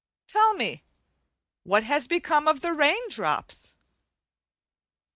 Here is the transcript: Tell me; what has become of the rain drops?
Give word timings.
Tell 0.25 0.55
me; 0.55 0.83
what 1.61 1.83
has 1.83 2.07
become 2.07 2.47
of 2.47 2.61
the 2.61 2.73
rain 2.73 3.07
drops? 3.11 3.75